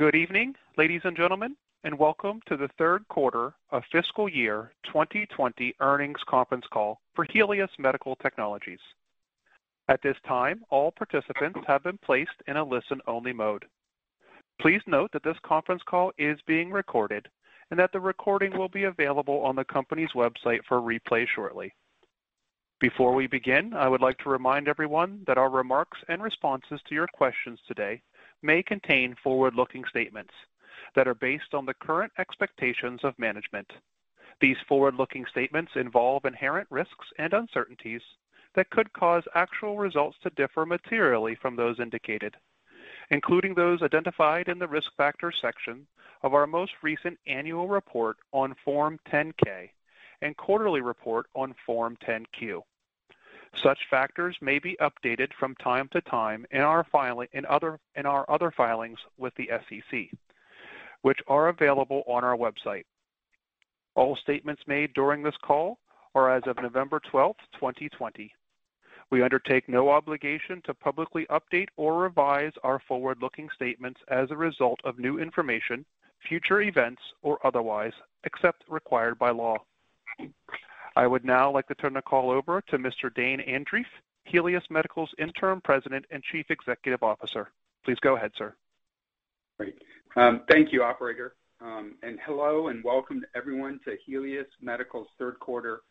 [0.00, 1.54] Good evening, ladies and gentlemen,
[1.84, 7.68] and welcome to the third quarter of fiscal year 2020 earnings conference call for Helius
[7.78, 8.78] Medical Technologies.
[9.90, 13.66] At this time, all participants have been placed in a listen-only mode.
[14.58, 17.28] Please note that this conference call is being recorded
[17.70, 21.74] and that the recording will be available on the company's website for replay shortly.
[22.80, 26.94] Before we begin, I would like to remind everyone that our remarks and responses to
[26.94, 28.00] your questions today
[28.42, 30.32] may contain forward-looking statements
[30.94, 33.70] that are based on the current expectations of management.
[34.40, 38.02] These forward-looking statements involve inherent risks and uncertainties
[38.54, 42.34] that could cause actual results to differ materially from those indicated,
[43.10, 45.86] including those identified in the Risk Factors section
[46.22, 49.70] of our most recent annual report on Form 10-K
[50.22, 52.62] and quarterly report on Form 10-Q.
[53.56, 56.86] Such factors may be updated from time to time in our
[58.28, 60.08] other filings with the SEC,
[61.02, 62.84] which are available on our website.
[63.96, 65.78] All statements made during this call
[66.14, 68.32] are as of November 12, 2020.
[69.10, 74.80] We undertake no obligation to publicly update or revise our forward-looking statements as a result
[74.84, 75.84] of new information,
[76.28, 77.92] future events, or otherwise,
[78.24, 79.56] except required by law.
[80.96, 83.12] I would now like to turn the call over to Mr.
[83.14, 83.86] Dane Andreeff,
[84.24, 87.50] Helius Medical's Interim President and Chief Executive Officer.
[87.84, 88.54] Please go ahead, sir.
[89.58, 89.76] Great.
[90.16, 91.34] Um, thank you, operator.
[91.60, 95.82] Um, and hello and welcome to everyone to Helius Medical's third quarter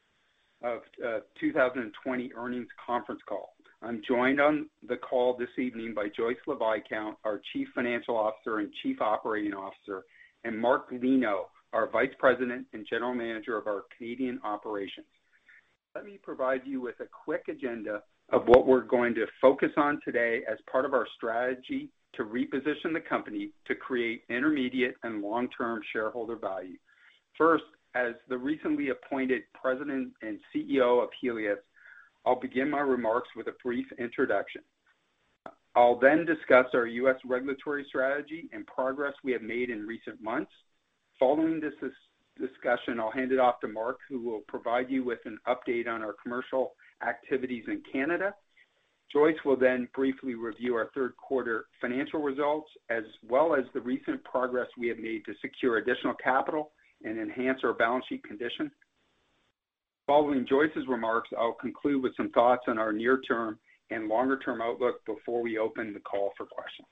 [0.64, 3.54] of uh, 2020 earnings conference call.
[3.82, 8.74] I'm joined on the call this evening by Joyce LaViscount, our Chief Financial Officer and
[8.84, 10.04] Chief Operating Officer,
[10.44, 15.08] and Mark Lino, our Vice President and General Manager of our Canadian operations.
[15.96, 20.00] Let me provide you with a quick agenda of what we're going to focus on
[20.06, 25.82] today as part of our strategy to reposition the company to create intermediate and long-term
[25.92, 26.78] shareholder value.
[27.38, 27.64] First,
[27.96, 31.58] as the recently appointed President and CEO of Helius,
[32.26, 34.62] I'll begin my remarks with a brief introduction.
[35.76, 37.16] I'll then discuss our U.S.
[37.26, 40.52] regulatory strategy and progress we have made in recent months.
[41.20, 41.74] Following this
[42.40, 46.02] discussion, I'll hand it off to Mark, who will provide you with an update on
[46.02, 46.74] our commercial
[47.06, 48.34] activities in Canada.
[49.12, 54.24] Joyce will then briefly review our third quarter financial results, as well as the recent
[54.24, 56.72] progress we have made to secure additional capital
[57.04, 58.72] and enhance our balance sheet condition.
[60.08, 63.60] Following Joyce's remarks, I'll conclude with some thoughts on our near-term
[63.90, 66.88] and longer-term outlook before we open the call for questions.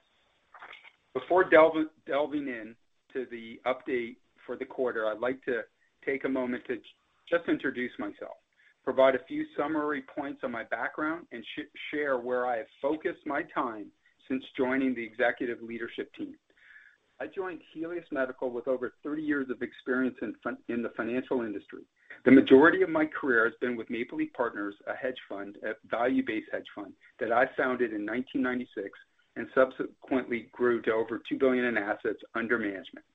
[1.14, 2.76] Before delving in
[3.14, 5.62] to the update for the quarter, I'd like to
[6.06, 6.78] take a moment to
[7.30, 8.38] just introduce myself,
[8.84, 11.44] provide a few summary points on my background, and
[11.92, 13.88] share where I have focused my time
[14.28, 16.36] since joining the executive leadership team.
[17.20, 20.18] I joined Helius Medical with over 30 years of experience
[20.70, 21.82] in the financial industry.
[22.26, 25.72] The majority of my career has been with Maple Leaf Partners, a hedge fund, a
[25.90, 28.90] value-based hedge fund that I founded in 1996
[29.38, 33.06] and subsequently grew to over 2 billion in assets under management.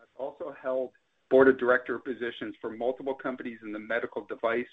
[0.00, 0.90] I've also held
[1.30, 4.66] board of director positions for multiple companies in the medical device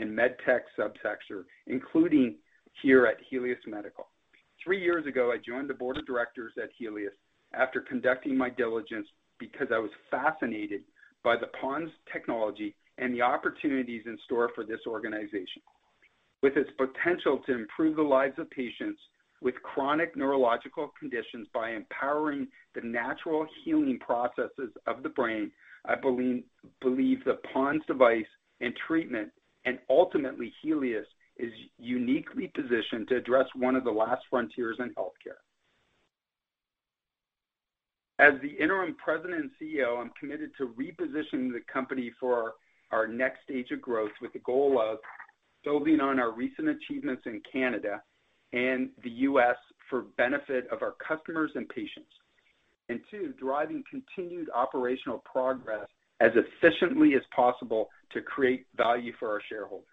[0.00, 2.36] and med tech subsector, including
[2.82, 4.08] here at Helius Medical.
[4.62, 7.12] Three years ago, I joined the board of directors at Helius
[7.54, 9.06] after conducting my diligence
[9.38, 10.82] because I was fascinated
[11.22, 15.62] by the PoNS technology and the opportunities in store for this organization.
[16.42, 19.00] With its potential to improve the lives of patients
[19.40, 25.50] with chronic neurological conditions by empowering the natural healing processes of the brain,
[25.86, 26.44] I believe
[26.82, 28.26] the PoNS device
[28.60, 29.30] and treatment,
[29.64, 31.06] and ultimately Helius,
[31.38, 35.40] is uniquely positioned to address one of the last frontiers in healthcare.
[38.18, 42.52] As the interim President and CEO, I'm committed to repositioning the company for
[42.90, 44.98] our next stage of growth with the goal of
[45.64, 48.02] building on our recent achievements in Canada
[48.52, 49.56] and the U.S.
[49.88, 52.10] for benefit of our customers and patients.
[53.10, 55.86] Two, driving continued operational progress
[56.20, 59.86] as efficiently as possible to create value for our shareholders.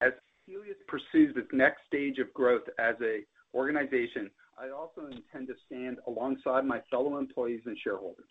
[0.00, 0.12] As
[0.46, 3.24] Helius pursues its next stage of growth as an
[3.54, 8.30] organization, I also intend to stand alongside my fellow employees and shareholders.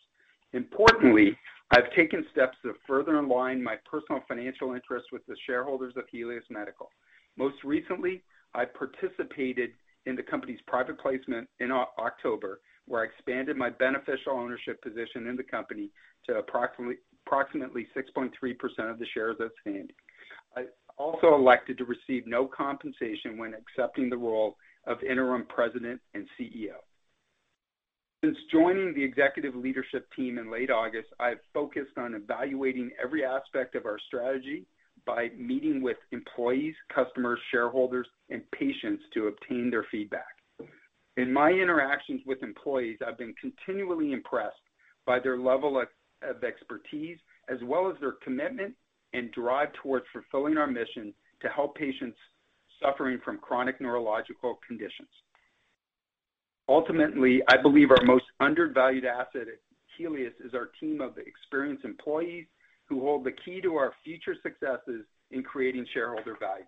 [0.53, 1.37] Importantly,
[1.71, 6.43] I've taken steps to further align my personal financial interests with the shareholders of Helius
[6.49, 6.89] Medical.
[7.37, 8.23] Most recently,
[8.53, 9.71] I participated
[10.05, 15.35] in the company's private placement in October, where I expanded my beneficial ownership position in
[15.35, 15.89] the company
[16.25, 16.97] to approximately
[17.95, 18.31] 6.3%
[18.89, 19.95] of the shares outstanding.
[20.55, 20.63] I
[20.97, 24.55] also elected to receive no compensation when accepting the role
[24.87, 26.77] of interim President and CEO.
[28.23, 33.75] Since joining the executive leadership team in late August, I've focused on evaluating every aspect
[33.75, 34.65] of our strategy
[35.07, 40.25] by meeting with employees, customers, shareholders, and patients to obtain their feedback.
[41.15, 44.57] In my interactions with employees, I've been continually impressed
[45.05, 47.17] by their level of expertise
[47.49, 48.75] as well as their commitment
[49.13, 52.17] and drive towards fulfilling our mission to help patients
[52.83, 55.07] suffering from chronic neurological conditions.
[56.69, 59.59] Ultimately, I believe our most undervalued asset at
[59.97, 62.45] Helius is our team of experienced employees
[62.87, 66.65] who hold the key to our future successes in creating shareholder value.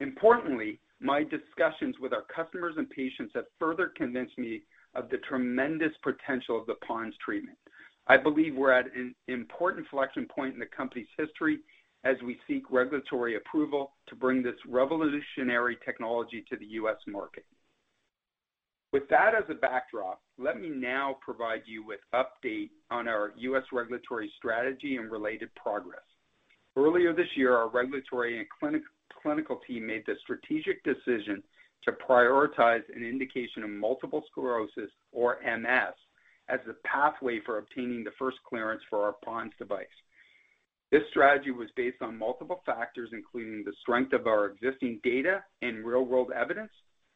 [0.00, 4.62] Importantly, my discussions with our customers and patients have further convinced me
[4.94, 7.58] of the tremendous potential of the PoNS treatment.
[8.06, 11.60] I believe we're at an important inflection point in the company's history
[12.04, 16.96] as we seek regulatory approval to bring this revolutionary technology to the U.S.
[17.06, 17.44] market.
[18.92, 23.62] With that as a backdrop, let me now provide you with update on our U.S.
[23.72, 26.02] regulatory strategy and related progress.
[26.76, 28.46] Earlier this year, our regulatory and
[29.22, 31.42] clinical team made the strategic decision
[31.84, 35.94] to prioritize an indication of multiple sclerosis, or MS,
[36.48, 39.86] as the pathway for obtaining the first clearance for our PoNS device.
[40.90, 45.84] This strategy was based on multiple factors, including the strength of our existing data and
[45.84, 46.70] real-world evidence,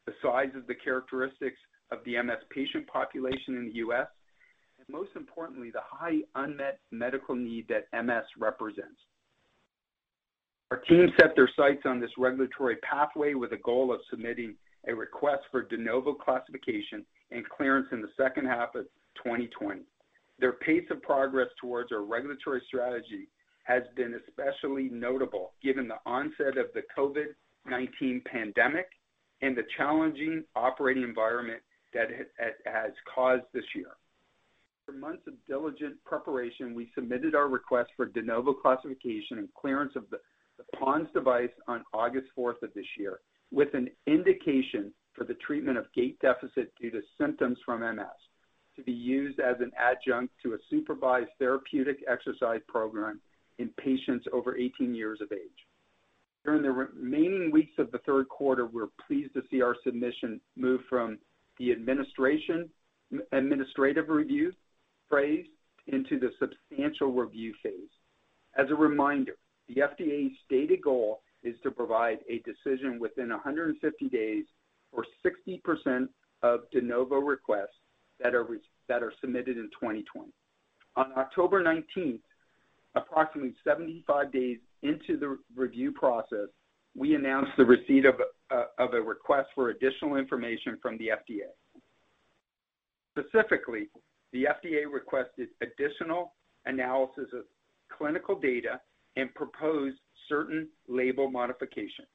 [0.07, 1.59] the size of the characteristics
[1.91, 4.07] of the MS patient population in the U.S.,
[4.79, 8.99] and most importantly, the high unmet medical need that MS represents.
[10.71, 14.55] Our team set their sights on this regulatory pathway with a goal of submitting
[14.87, 18.85] a request for De Novo classification and clearance in the second half of
[19.23, 19.81] 2020.
[20.39, 23.27] Their pace of progress towards our regulatory strategy
[23.63, 28.87] has been especially notable given the onset of the COVID-19 pandemic
[29.41, 31.61] and the challenging operating environment
[31.93, 32.09] that
[32.65, 33.91] has caused this year.
[34.81, 39.93] After months of diligent preparation, we submitted our request for De Novo classification and clearance
[39.95, 40.19] of the
[40.75, 43.19] PoNS device on August 4th of this year,
[43.51, 48.05] with an indication for the treatment of gait deficit due to symptoms from MS
[48.75, 53.19] to be used as an adjunct to a supervised therapeutic exercise program
[53.57, 55.66] in patients over 18 years of age.
[56.45, 60.81] During the remaining weeks of the third quarter, we're pleased to see our submission move
[60.89, 61.17] from
[61.59, 62.69] the administration
[63.31, 64.51] administrative review
[65.09, 65.45] phase
[65.87, 67.89] into the substantial review phase.
[68.57, 69.33] As a reminder,
[69.67, 74.45] the FDA's stated goal is to provide a decision within 150 days
[74.91, 76.07] for 60%
[76.43, 77.69] of De Novo requests
[78.19, 80.31] that are submitted in 2020.
[80.95, 82.19] On October 19th,
[82.97, 86.47] approximately 75 days into the review process,
[86.95, 88.15] we announced the receipt of
[88.51, 91.49] uh, a request for additional information from the FDA.
[93.17, 93.89] Specifically,
[94.33, 96.33] the FDA requested additional
[96.65, 97.43] analysis of
[97.95, 98.79] clinical data
[99.15, 99.97] and proposed
[100.29, 102.07] certain label modifications.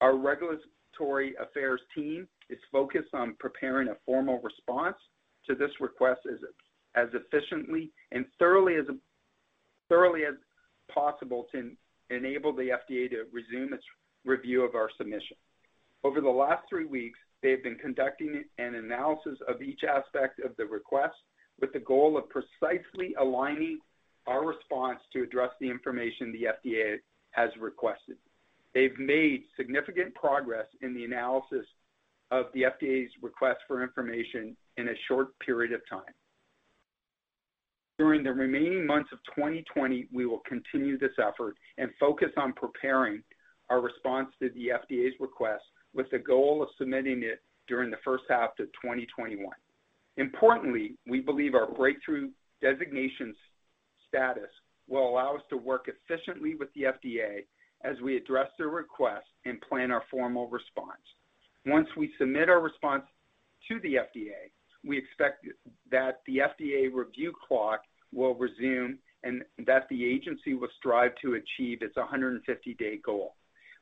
[0.00, 4.96] Our regulatory affairs team is focused on preparing a formal response
[5.46, 6.20] to this request
[6.94, 8.86] as efficiently and thoroughly as
[10.92, 11.72] possible to
[12.10, 13.84] enable the FDA to resume its
[14.24, 15.36] review of our submission.
[16.02, 20.56] Over the last three weeks, they have been conducting an analysis of each aspect of
[20.56, 21.14] the request
[21.60, 23.78] with the goal of precisely aligning
[24.26, 26.96] our response to address the information the FDA
[27.30, 28.16] has requested.
[28.74, 31.66] They've made significant progress in the analysis
[32.30, 36.14] of the FDA's request for information in a short period of time.
[38.00, 43.22] During the remaining months of 2020, we will continue this effort and focus on preparing
[43.68, 48.24] our response to the FDA's request with the goal of submitting it during the first
[48.30, 49.44] half of 2021.
[50.16, 52.30] Importantly, we believe our breakthrough
[52.62, 53.34] designation
[54.08, 54.48] status
[54.88, 57.40] will allow us to work efficiently with the FDA
[57.84, 61.04] as we address their request and plan our formal response.
[61.66, 63.04] Once we submit our response
[63.68, 64.48] to the FDA,
[64.86, 65.46] we expect
[65.90, 71.82] that the FDA review clock will resume and that the agency will strive to achieve
[71.82, 73.34] its 150-day goal.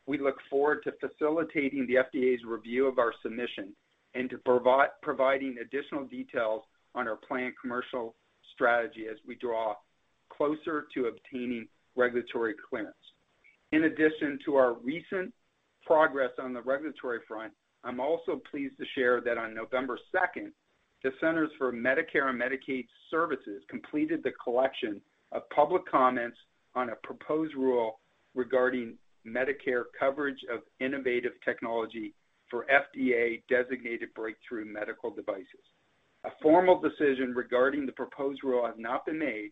[0.06, 3.74] We look forward to facilitating the FDA's review of our submission
[4.14, 4.38] and to
[5.02, 6.62] providing additional details
[6.94, 8.14] on our planned commercial
[8.54, 9.74] strategy as we draw
[10.30, 12.94] closer to obtaining regulatory clearance.
[13.72, 15.32] In addition to our recent
[15.84, 17.52] progress on the regulatory front,
[17.84, 20.50] I'm also pleased to share that on November 2nd,
[21.04, 25.00] the Centers for Medicare and Medicaid Services completed the collection
[25.32, 26.36] of public comments
[26.74, 28.00] on a proposed rule
[28.34, 28.94] regarding
[29.26, 32.14] Medicare coverage of innovative technology
[32.50, 35.64] for FDA-designated breakthrough medical devices.
[36.24, 39.50] A formal decision regarding the proposed rule has not been made,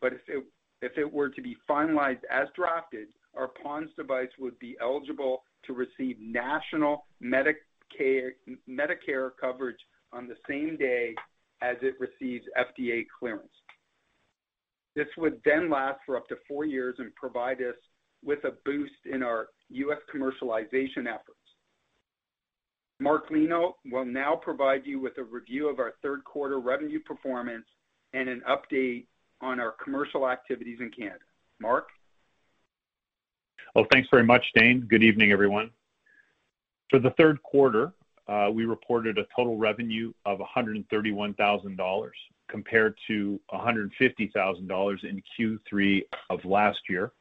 [0.00, 0.12] but
[0.80, 5.74] if it were to be finalized as drafted, our PoNS device would be eligible to
[5.74, 8.30] receive national Medicare
[9.40, 9.80] coverage
[10.16, 11.14] on the same day
[11.62, 13.48] as it receives FDA clearance.
[14.94, 17.76] This would then last for up to four years and provide us
[18.24, 19.98] with a boost in our U.S.
[20.14, 21.32] commercialization efforts.
[22.98, 27.66] Mark Lino will now provide you with a review of our third quarter revenue performance
[28.14, 29.04] and an update
[29.42, 31.18] on our commercial activities in Canada.
[31.60, 31.88] Mark?
[33.74, 34.80] Well, thanks very much, Dane.
[34.88, 35.70] Good evening, everyone.
[36.88, 37.92] For the third quarter,
[38.28, 42.16] Uh, we reported a total revenue of 131,000 dollars
[42.48, 47.12] compared to 150,000 dollars in Q3 of last year.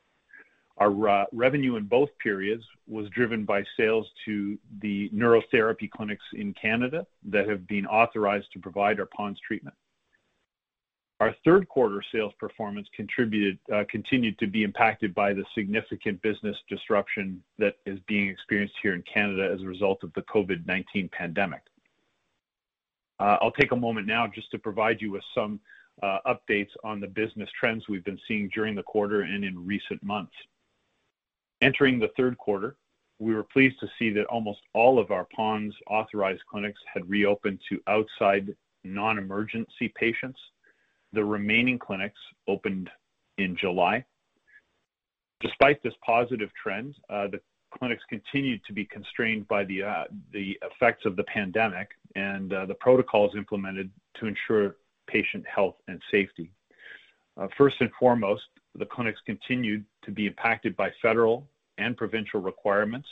[0.77, 6.53] Our uh, revenue in both periods was driven by sales to the neurotherapy clinics in
[6.53, 9.75] Canada that have been authorized to provide our PoNS treatment.
[11.22, 17.41] Our third quarter sales performance uh, continued to be impacted by the significant business disruption
[17.57, 21.62] that is being experienced here in Canada as a result of the COVID-19 pandemic.
[23.19, 25.62] Uh, I'll take a moment now just to provide you with some
[26.03, 30.03] uh, updates on the business trends we've been seeing during the quarter and in recent
[30.03, 30.34] months.
[31.62, 32.75] Entering the third quarter,
[33.19, 37.62] we were pleased to see that almost all of our PoNS authorized clinics had reopened
[37.69, 38.53] to outside
[38.84, 40.39] non-emergency patients.
[41.15, 42.89] The remaining clinics opened
[43.38, 44.03] in July.
[45.39, 47.39] Despite this positive trend, uh, the
[47.77, 50.03] clinics continued to be constrained by the uh,
[50.34, 54.75] effects of the pandemic and uh, the protocols implemented to ensure
[55.07, 56.51] patient health and safety.
[57.57, 58.43] First and foremost,
[58.75, 63.07] the clinics continued to be impacted by federal and provincial requirements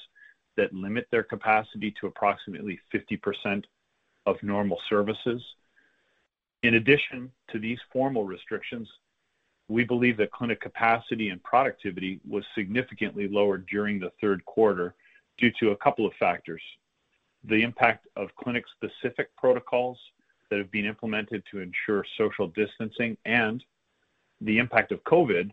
[0.56, 3.64] that limit their capacity to approximately 50%
[4.26, 5.42] of normal services.
[6.64, 8.90] In addition to these formal restrictions,
[9.68, 14.96] we believe that clinic capacity and productivity was significantly lower during the third quarter
[15.38, 16.62] due to a couple of factors.
[17.44, 19.98] The impact of clinic-specific protocols
[20.50, 23.62] that have been implemented to ensure social distancing and
[24.40, 25.52] the impact of COVID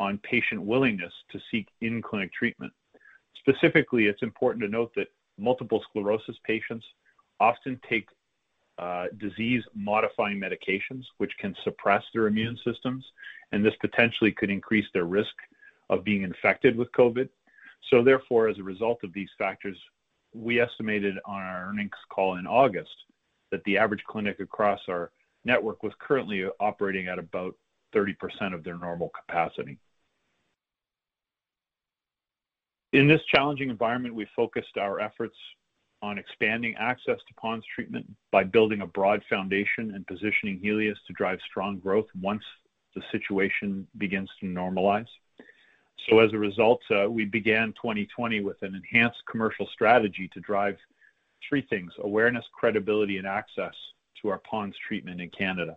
[0.00, 2.72] on patient willingness to seek in-clinic treatment.
[3.38, 6.84] Specifically, it's important to note that multiple sclerosis patients
[7.38, 8.08] often take
[8.80, 13.04] Uh, disease-modifying medications, which can suppress their immune systems,
[13.52, 15.34] and this potentially could increase their risk
[15.90, 17.28] of being infected with COVID.
[17.90, 19.76] So, Therefore, as a result of these factors,
[20.32, 22.88] we estimated on our earnings call in August
[23.50, 25.10] that the average clinic across our
[25.44, 27.54] network was currently operating at about
[27.94, 29.78] 30% of their normal capacity.
[32.94, 35.36] In this challenging environment, we focused our efforts
[36.02, 41.12] on expanding access to PoNS treatment by building a broad foundation and positioning Helius to
[41.12, 42.42] drive strong growth once
[42.94, 45.06] the situation begins to normalize.
[46.08, 50.76] So as a result, uh, we began 2020 with an enhanced commercial strategy to drive
[51.46, 53.74] three things, awareness, credibility, and access
[54.22, 55.76] to our PoNS treatment in Canada.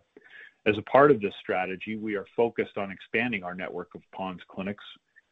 [0.65, 4.39] As a part of this strategy, we are focused on expanding our network of PoNS
[4.48, 4.84] clinics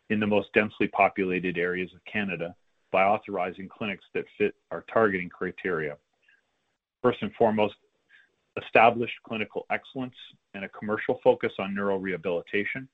[0.09, 2.53] in the most densely populated areas of Canada
[2.91, 5.97] by authorizing clinics that fit our targeting criteria.
[7.01, 7.75] First and foremost,
[8.61, 10.15] established clinical excellence
[10.53, 12.87] and a commercial focus on neurorehabilitation.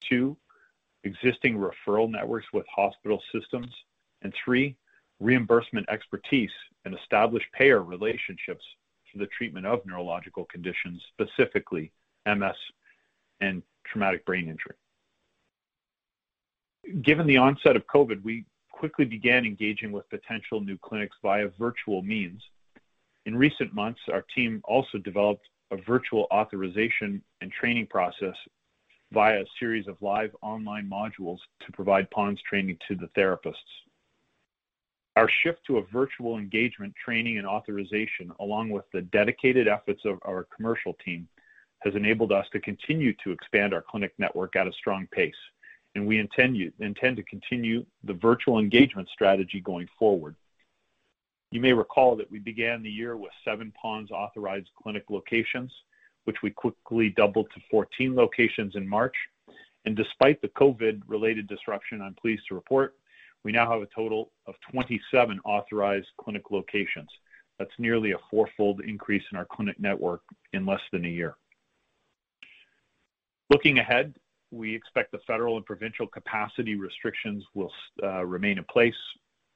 [0.00, 0.36] Two,
[1.04, 3.72] existing referral networks with hospital systems.
[4.22, 4.76] And Three,
[5.18, 6.50] reimbursement expertise
[6.84, 8.64] and established payer relationships
[9.10, 11.92] for the treatment of neurological conditions, specifically
[12.26, 12.56] MS
[13.40, 14.76] and traumatic brain injury.
[17.02, 18.44] Given the onset of COVID, we
[18.80, 22.42] quickly began engaging with potential new clinics via virtual means.
[23.26, 28.34] In recent months, our team also developed a virtual authorization and training process
[29.12, 33.70] via a series of live online modules to provide PoNS training to the therapists.
[35.14, 40.18] Our shift to a virtual engagement training and authorization, along with the dedicated efforts of
[40.24, 41.28] our commercial team,
[41.80, 45.34] has enabled us to continue to expand our clinic network at a strong pace,
[45.94, 46.56] and we intend
[47.16, 50.36] to continue the virtual engagement strategy going forward.
[51.50, 55.72] You may recall that we began the year with seven PoNS authorized clinic locations,
[56.24, 59.16] which we quickly doubled to 14 locations in March.
[59.84, 62.94] And despite the COVID-related disruption, I'm pleased to report
[63.44, 67.08] we now have a total of 27 authorized clinic locations.
[67.58, 71.36] That's nearly a four-fold increase in our clinic network in less than a year.
[73.48, 74.14] Looking ahead,
[74.50, 78.94] we expect the federal and provincial capacity restrictions will uh, remain in place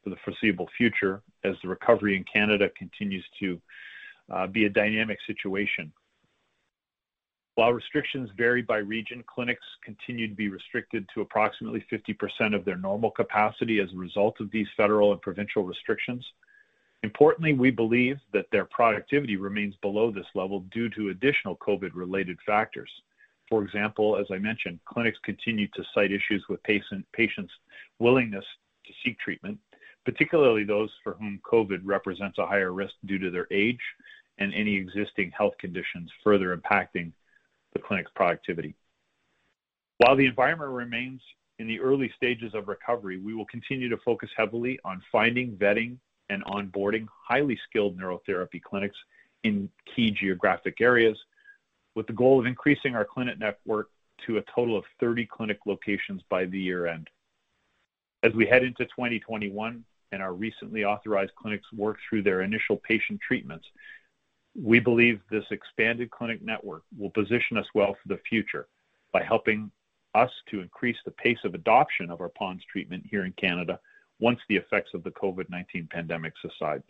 [0.03, 3.61] for the foreseeable future as the recovery in Canada continues to
[4.33, 5.93] uh, be a dynamic situation.
[7.57, 12.77] While restrictions vary by region, clinics continue to be restricted to approximately 50% of their
[12.77, 16.25] normal capacity as a result of these federal and provincial restrictions.
[17.05, 22.91] Importantly, we believe that their productivity remains below this level due to additional COVID-related factors.
[23.49, 27.53] For example, as I mentioned, clinics continue to cite issues with patients'
[27.99, 28.45] willingness
[28.87, 29.59] to seek treatment,
[30.05, 33.81] particularly those for whom COVID represents a higher risk due to their age
[34.39, 37.13] and any existing health conditions further impacting
[37.73, 38.75] the clinic's productivity.
[39.99, 41.21] While the environment remains
[41.59, 45.97] in the early stages of recovery, we will continue to focus heavily on finding, vetting,
[46.31, 48.97] and onboarding highly skilled neurotherapy clinics
[49.45, 51.19] in key geographic areas
[51.95, 53.91] with the goal of increasing our clinic network
[54.27, 57.09] to a total of 30 clinic locations by the year-end.
[58.23, 63.21] As we head into 2021 and our recently authorized clinics work through their initial patient
[63.21, 63.67] treatments,
[64.55, 68.69] we believe this expanded clinic network will position us well for the future
[69.13, 69.71] by helping
[70.15, 73.81] us to increase the pace of adoption of our PoNS treatment here in Canada
[74.21, 76.83] once the effects of the COVID-19 pandemic subside.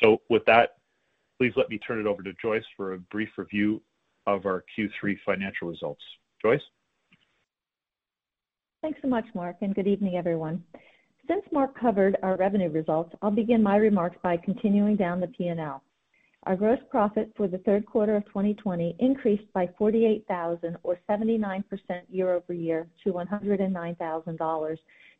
[0.00, 0.76] So with that,
[1.38, 3.82] please let me turn it over to Joyce for a brief review
[4.26, 6.02] of our Q3 financial results.
[6.42, 6.60] Joyce?
[8.82, 10.62] Thanks so much, Mark, and good evening, everyone.
[11.28, 15.82] Since Mark covered our revenue results, I'll begin my remarks by continuing down the P&L.
[16.44, 21.64] Our gross profit for the third quarter of 2020 increased by 48,000 or 79%
[22.08, 24.76] year-over-year to $109,000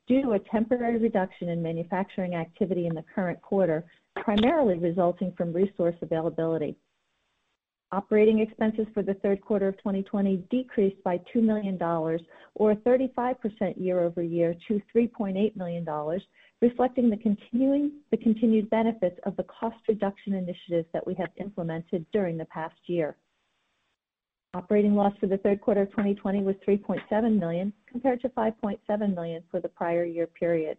[0.07, 3.85] due to a temporary reduction in manufacturing activity in the current quarter,
[4.17, 6.77] primarily resulting from resource availability.
[7.93, 13.37] Operating expenses for the third quarter of 2020 decreased by $2 million or 35%
[13.77, 16.21] year-over-year to $3.8 million,
[16.61, 22.05] reflecting the continuing the continued benefits of the cost reduction initiatives that we have implemented
[22.13, 23.17] during the past year.
[24.55, 29.43] Operating loss for the third quarter of 2020 was 3.7 million, compared to 5.7 million
[29.51, 30.77] for the prior year period.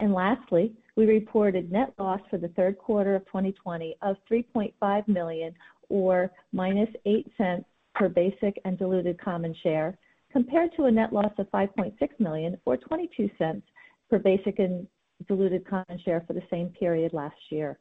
[0.00, 5.54] And lastly, we reported net loss for the third quarter of 2020 of 3.5 million
[5.88, 9.96] or -$0.08 per basic and diluted common share,
[10.32, 13.62] compared to a net loss of 5.6 million or $0.22
[14.10, 14.86] per basic and
[15.28, 17.78] diluted common share for the same period last year.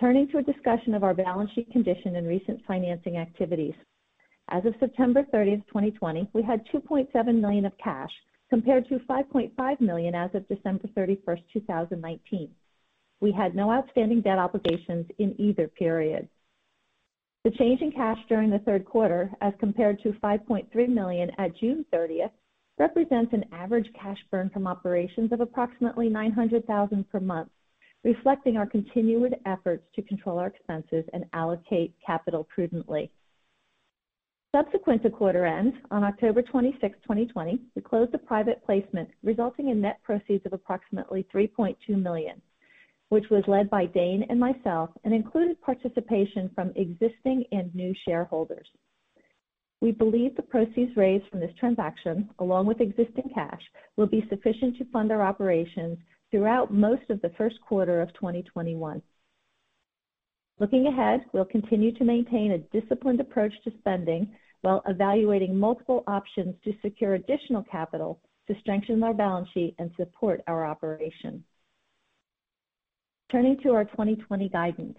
[0.00, 3.74] Turning to a discussion of our balance sheet condition and recent financing activities.
[4.48, 8.10] As of September 30th, 2020, we had 2.7 million of cash
[8.50, 12.50] compared to 5.5 million as of December 31st, 2019.
[13.20, 16.28] We had no outstanding debt obligations in either period.
[17.44, 21.84] The change in cash during the third quarter as compared to 5.3 million at June
[21.92, 22.30] 30th,
[22.78, 27.50] represents an average cash burn from operations of approximately 900,000 per month,
[28.02, 33.10] reflecting our continued efforts to control our expenses and allocate capital prudently.
[34.54, 39.80] Subsequent to quarter end, on October 26, 2020, we closed a private placement resulting in
[39.80, 42.40] net proceeds of approximately 3.2 million,
[43.08, 48.68] which was led by Dane and myself and included participation from existing and new shareholders.
[49.80, 53.62] We believe the proceeds raised from this transaction, along with existing cash,
[53.96, 55.98] will be sufficient to fund our operations
[56.30, 59.02] throughout most of the first quarter of 2021.
[60.60, 64.30] Looking ahead, we'll continue to maintain a disciplined approach to spending
[64.64, 70.40] while evaluating multiple options to secure additional capital to strengthen our balance sheet and support
[70.46, 71.42] our operations.
[73.30, 74.96] Turning to our 2020 guidance.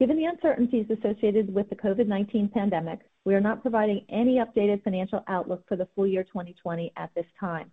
[0.00, 5.22] Given the uncertainties associated with the COVID-19 pandemic, we are not providing any updated financial
[5.28, 7.70] outlook for the full year 2020 at this time.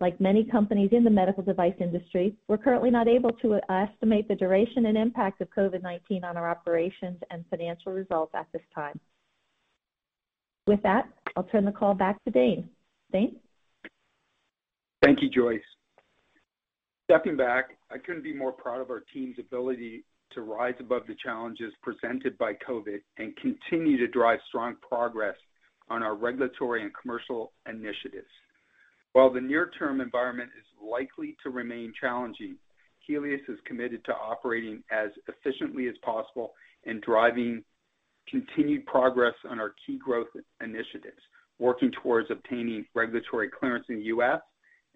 [0.00, 4.34] Like many companies in the medical device industry, we're currently not able to estimate the
[4.34, 8.98] duration and impact of COVID-19 on our operations and financial results at this time.
[10.70, 12.68] With that, I'll turn the call back to Dane.
[13.12, 13.34] Dane?
[15.02, 15.58] Thank you, Joyce.
[17.10, 21.16] Stepping back, I couldn't be more proud of our team's ability to rise above the
[21.24, 25.34] challenges presented by COVID and continue to drive strong progress
[25.88, 28.30] on our regulatory and commercial initiatives.
[29.12, 32.54] While the near-term environment is likely to remain challenging,
[33.08, 36.52] Helius is committed to operating as efficiently as possible
[36.86, 37.64] and driving
[38.28, 40.28] continued progress on our key growth
[40.62, 41.20] initiatives,
[41.58, 44.40] working towards obtaining regulatory clearance in the U.S.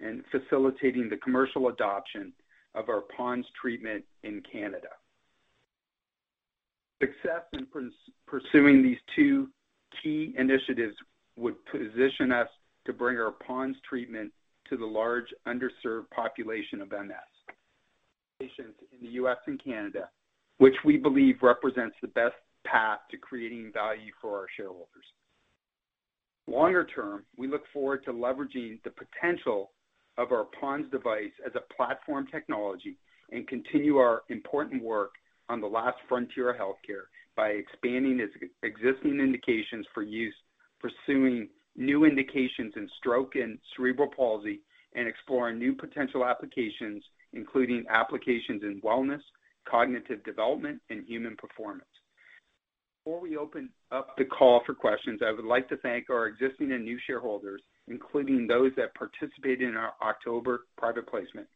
[0.01, 2.33] and facilitating the commercial adoption
[2.75, 4.89] of our PoNS treatment in Canada.
[7.01, 7.67] Success in
[8.27, 9.49] pursuing these two
[10.03, 10.95] key initiatives
[11.37, 12.49] would position us
[12.87, 14.33] to bring our PoNS treatment
[14.69, 17.15] to the large underserved population of MS
[18.41, 19.37] patients in the U.S.
[19.47, 20.09] and Canada,
[20.59, 22.35] which we believe represents the best
[22.65, 25.05] path to creating value for our shareholders.
[26.47, 29.71] Longer term, we look forward to leveraging the potential
[30.19, 32.97] of our PoNS device as a platform technology
[33.33, 35.13] and continue our important work
[35.49, 40.35] on the last frontier of healthcare by expanding its existing indications for use,
[40.81, 44.61] pursuing new indications in stroke and cerebral palsy,
[44.95, 49.21] and exploring new potential applications, including applications in wellness,
[49.69, 51.89] cognitive development, and human performance.
[53.05, 56.73] Before we open up the call for questions, I would like to thank our existing
[56.73, 61.47] and new shareholders, including those that participated in our October private placement.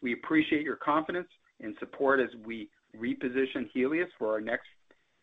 [0.00, 1.26] We appreciate your confidence
[1.60, 4.68] and support as we reposition Helius for our next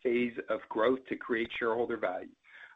[0.03, 2.27] phase of growth to create shareholder value.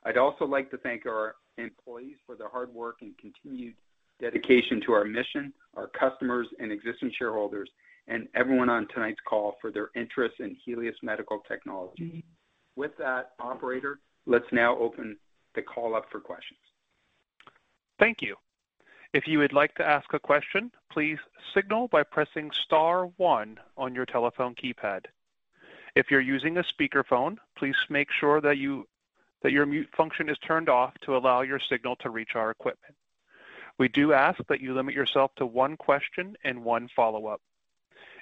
[0.05, 3.73] I'd also like to thank our employees for their hard work and continued
[4.21, 7.69] dedication to our mission, our customers and existing shareholders,
[8.07, 12.23] and everyone on tonight's call for their interest in Helius Medical Technologies.
[12.75, 15.17] With that, operator, let's now open
[15.55, 16.59] the call up for questions.
[17.99, 18.35] Thank you.
[19.13, 21.19] If you would like to ask a question, please
[21.53, 25.05] signal by pressing star one on your telephone keypad.
[25.95, 30.95] If you're using a speakerphone, please make sure that your mute function is turned off
[31.01, 32.95] to allow your signal to reach our equipment.
[33.77, 37.41] We do ask that you limit yourself to one question and one follow-up.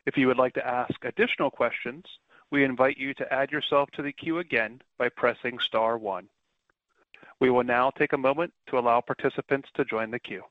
[0.06, 2.04] If you would like to ask additional questions,
[2.52, 6.28] we invite you to add yourself to the queue again by pressing star one.
[7.40, 10.44] We will now take a moment to allow participants to join the queue.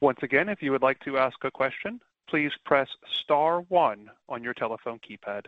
[0.00, 2.88] Once again, if you would like to ask a question, please press
[3.22, 5.46] star one on your telephone keypad.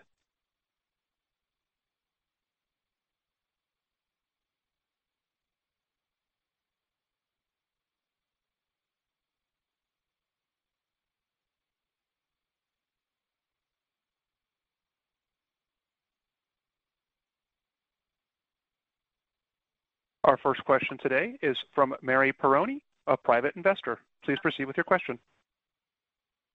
[20.24, 23.98] Our first question today is from Mary Peroni, a private investor.
[24.24, 25.18] Please proceed with your question.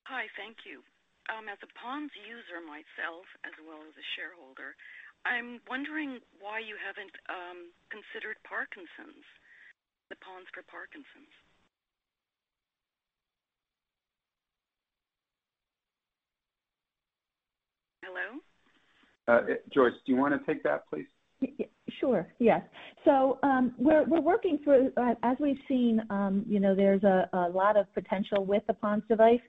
[0.10, 0.26] Hi.
[0.34, 0.82] Thank you.
[1.30, 4.74] Um, as a PoNS user myself, as well as a shareholder,
[5.22, 9.22] I'm wondering why you haven't um, considered Parkinson's,
[10.10, 11.30] the PoNS for Parkinson's.
[18.02, 18.42] Hello?
[19.30, 21.06] Uh, Joyce, do you wanna take that, please?
[22.00, 22.62] Sure, yes.
[23.04, 27.76] So um, we're working through, uh, as we've seen, um, you know, there's a lot
[27.76, 29.40] of potential with the PoNS device,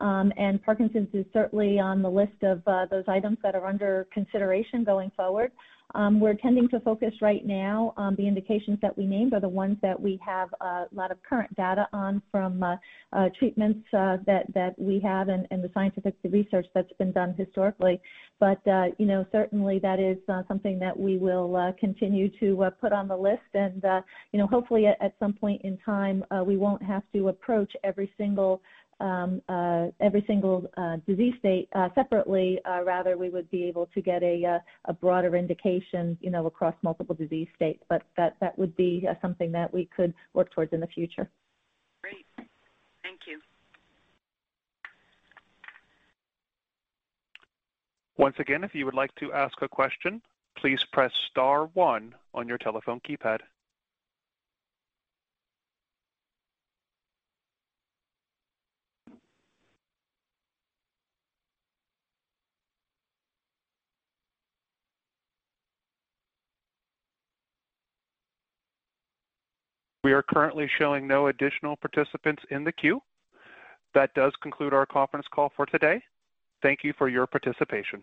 [0.00, 4.08] um, and Parkinson's is certainly on the list of uh, those items that are under
[4.12, 5.52] consideration going forward.
[5.94, 9.48] Um, we're tending to focus right now on the indications that we named are the
[9.48, 12.76] ones that we have a lot of current data on from uh,
[13.12, 18.00] uh, treatments uh, that we have and the scientific research that's been done historically.
[18.38, 18.60] But,
[18.98, 20.16] you know, certainly that is
[20.48, 23.42] something that we will continue to put on the list.
[23.54, 23.82] And,
[24.32, 28.62] you know, hopefully at some point in time, we won't have to approach every single
[29.00, 32.60] Um, uh, uh, disease state uh, separately.
[32.84, 34.60] Rather, we would be able to get a
[35.00, 37.82] broader indication, you know, across multiple disease states.
[37.88, 41.30] But that, that would be something that we could work towards in the future.
[42.02, 42.26] Great.
[43.02, 43.40] Thank you.
[48.16, 50.20] Once again, if you would like to ask a question,
[50.54, 53.38] please press star one on your telephone keypad.
[70.10, 73.00] We are currently showing no additional participants in the queue.
[73.94, 76.02] That does conclude our conference call for today.
[76.62, 78.02] Thank you for your participation.